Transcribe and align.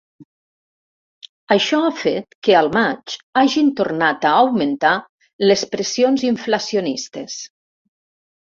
Això 1.55 1.81
ha 1.87 1.91
fet 1.97 2.37
que 2.47 2.55
al 2.61 2.69
maig 2.77 3.15
hagin 3.43 3.69
tornat 3.81 4.25
a 4.31 4.33
augmentar 4.39 4.95
les 5.51 5.65
pressions 5.77 6.25
inflacionistes. 6.31 7.39